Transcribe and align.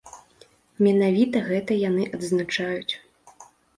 Менавіта 0.87 1.37
гэта 1.49 1.71
яны 1.89 2.03
адзначаюць. 2.19 2.93